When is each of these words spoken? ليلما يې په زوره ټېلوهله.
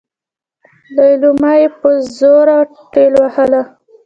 ليلما 0.97 1.51
يې 1.61 1.67
په 1.79 1.89
زوره 2.17 2.57
ټېلوهله. 2.93 3.61